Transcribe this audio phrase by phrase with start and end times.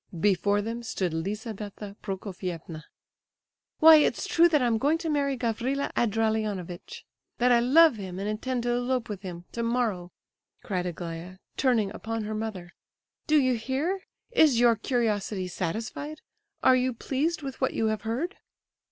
[0.19, 2.85] Before them stood Lizabetha Prokofievna.
[3.77, 7.05] "Why, it's true that I am going to marry Gavrila Ardalionovitch,
[7.37, 10.11] that I love him and intend to elope with him tomorrow,"
[10.63, 12.71] cried Aglaya, turning upon her mother.
[13.27, 13.99] "Do you hear?
[14.31, 16.21] Is your curiosity satisfied?
[16.63, 18.37] Are you pleased with what you have heard?"